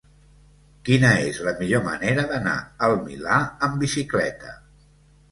Quina 0.87 1.09
és 1.25 1.41
la 1.47 1.51
millor 1.59 1.83
manera 1.87 2.23
d'anar 2.31 2.55
al 2.87 2.95
Milà 3.03 3.35
amb 3.67 3.77
bicicleta? 3.85 4.55